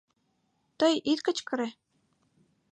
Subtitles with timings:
[0.79, 1.69] Тый ит кычкыре!